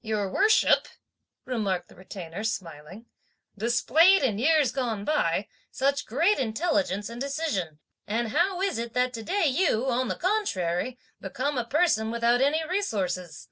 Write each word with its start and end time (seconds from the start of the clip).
"Your 0.00 0.30
worship," 0.32 0.88
remarked 1.44 1.88
the 1.88 1.94
Retainer 1.94 2.42
smiling, 2.42 3.04
"displayed, 3.58 4.22
in 4.22 4.38
years 4.38 4.72
gone 4.72 5.04
by, 5.04 5.46
such 5.70 6.06
great 6.06 6.38
intelligence 6.38 7.10
and 7.10 7.20
decision, 7.20 7.80
and 8.06 8.28
how 8.28 8.62
is 8.62 8.78
it 8.78 8.94
that 8.94 9.12
today 9.12 9.44
you, 9.44 9.84
on 9.90 10.08
the 10.08 10.16
contrary, 10.16 10.98
become 11.20 11.58
a 11.58 11.66
person 11.66 12.10
without 12.10 12.40
any 12.40 12.66
resources! 12.66 13.50